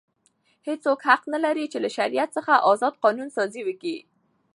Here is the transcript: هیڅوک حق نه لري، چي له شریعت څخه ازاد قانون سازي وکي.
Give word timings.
هیڅوک 0.67 0.99
حق 1.09 1.21
نه 1.33 1.39
لري، 1.45 1.65
چي 1.71 1.77
له 1.83 1.89
شریعت 1.97 2.29
څخه 2.37 2.53
ازاد 2.69 2.93
قانون 3.03 3.27
سازي 3.37 3.61
وکي. 3.67 3.97